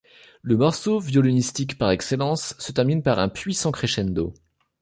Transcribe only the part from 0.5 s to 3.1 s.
morceau, violonistique par excellence, se termine